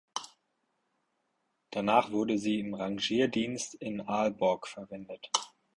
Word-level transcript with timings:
Danach 1.69 2.09
wurde 2.09 2.39
sie 2.39 2.57
im 2.59 2.73
Rangierdienst 2.73 3.75
in 3.75 4.01
Aalborg 4.01 4.67
verwendet. 4.67 5.29